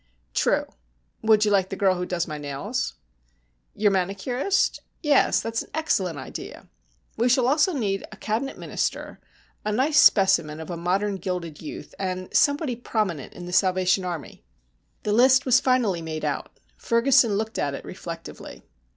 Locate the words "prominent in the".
12.75-13.53